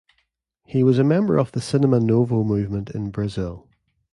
He 0.65 0.83
was 0.83 0.97
a 0.97 1.03
member 1.03 1.37
of 1.37 1.51
the 1.51 1.61
Cinema 1.61 1.99
Novo 1.99 2.43
movement 2.43 2.89
in 2.89 3.11
Brazil. 3.11 3.67